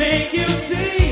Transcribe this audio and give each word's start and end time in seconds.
make 0.00 0.32
you 0.32 0.48
see. 0.48 1.09